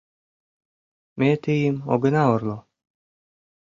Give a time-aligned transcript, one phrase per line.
[1.19, 2.57] Ме тыйым огына орло.